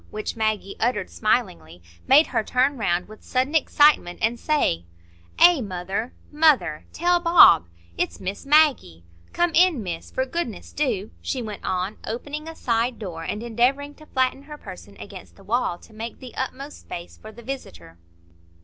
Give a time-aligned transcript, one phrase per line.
[0.09, 4.83] which Maggie uttered smilingly, made her turn round with sudden excitement, and say,—
[5.37, 9.03] "Eh, mother, mother—tell Bob!—it's Miss Maggie!
[9.31, 13.93] Come in, Miss, for goodness do," she went on, opening a side door, and endeavoring
[13.93, 17.99] to flatten her person against the wall to make the utmost space for the visitor.